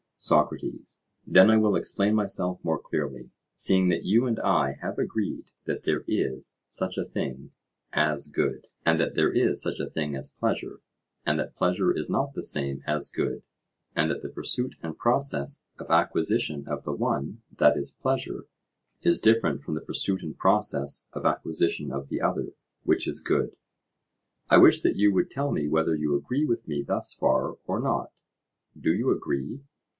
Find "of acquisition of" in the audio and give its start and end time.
15.79-16.83, 21.13-22.09